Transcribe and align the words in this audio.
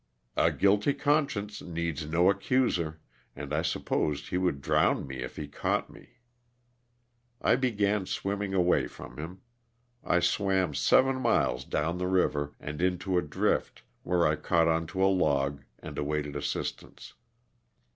''A 0.47 0.51
guilty 0.51 0.95
con 0.95 1.29
science 1.29 1.61
needs 1.61 2.07
no 2.07 2.27
accuser," 2.31 2.99
and 3.35 3.53
I 3.53 3.61
supposed 3.61 4.29
he 4.29 4.37
would 4.39 4.59
drown 4.59 5.05
me 5.05 5.17
if 5.17 5.35
he 5.35 5.47
caught 5.47 5.91
me. 5.91 6.13
I 7.39 7.55
began 7.55 8.07
swimming 8.07 8.51
away 8.55 8.87
from 8.87 9.17
him. 9.19 9.41
I 10.03 10.19
swam 10.19 10.73
seven 10.73 11.17
miles 11.17 11.65
down 11.65 11.99
the 11.99 12.07
river 12.07 12.55
and 12.59 12.81
into 12.81 13.15
a 13.15 13.21
drift, 13.21 13.83
where 14.01 14.25
I 14.25 14.37
caught 14.37 14.67
onto 14.67 15.03
a 15.05 15.05
log 15.05 15.61
and 15.77 15.99
awaited 15.99 16.35
assistance. 16.35 17.13